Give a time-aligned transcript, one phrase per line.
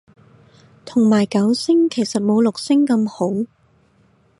[0.83, 3.45] 同埋九聲其實冇六聲咁好